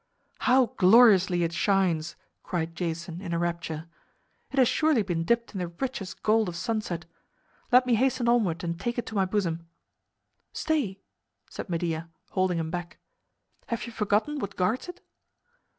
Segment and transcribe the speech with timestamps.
[0.39, 3.87] "How gloriously it shines!" cried Jason in a rapture.
[4.51, 7.05] "It has surely been dipped in the richest gold of sunset.
[7.71, 9.67] Let me hasten onward and take it to my bosom."
[10.53, 11.01] "Stay,"
[11.51, 12.97] said Medea, holding him back.
[13.67, 15.01] "Have you forgotten what guards it?"